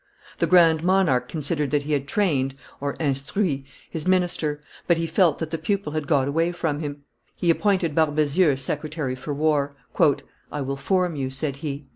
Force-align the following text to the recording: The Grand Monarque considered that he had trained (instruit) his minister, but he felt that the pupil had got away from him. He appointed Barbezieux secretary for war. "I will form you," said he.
The 0.39 0.47
Grand 0.47 0.83
Monarque 0.83 1.27
considered 1.27 1.69
that 1.69 1.83
he 1.83 1.93
had 1.93 2.07
trained 2.07 2.55
(instruit) 2.99 3.65
his 3.87 4.07
minister, 4.07 4.59
but 4.87 4.97
he 4.97 5.05
felt 5.05 5.37
that 5.37 5.51
the 5.51 5.59
pupil 5.59 5.91
had 5.91 6.07
got 6.07 6.27
away 6.27 6.51
from 6.53 6.79
him. 6.79 7.03
He 7.35 7.51
appointed 7.51 7.93
Barbezieux 7.93 8.55
secretary 8.55 9.13
for 9.13 9.35
war. 9.35 9.75
"I 10.51 10.61
will 10.61 10.75
form 10.75 11.15
you," 11.15 11.29
said 11.29 11.57
he. 11.57 11.85